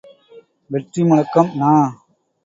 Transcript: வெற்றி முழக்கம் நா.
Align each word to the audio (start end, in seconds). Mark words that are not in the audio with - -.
வெற்றி 0.69 1.01
முழக்கம் 1.03 1.51
நா. 1.55 1.73